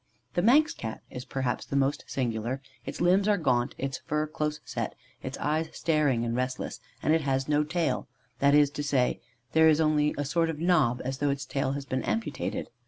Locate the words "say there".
8.83-9.69